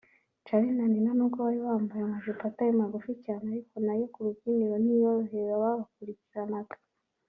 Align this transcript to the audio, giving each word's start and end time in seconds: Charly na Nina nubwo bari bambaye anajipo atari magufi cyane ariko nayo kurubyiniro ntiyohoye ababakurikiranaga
Charly 0.45 0.69
na 0.77 0.85
Nina 0.91 1.11
nubwo 1.15 1.37
bari 1.45 1.59
bambaye 1.67 2.01
anajipo 2.05 2.43
atari 2.47 2.71
magufi 2.81 3.11
cyane 3.25 3.45
ariko 3.55 3.75
nayo 3.85 4.05
kurubyiniro 4.13 4.75
ntiyohoye 4.83 5.49
ababakurikiranaga 5.57 6.75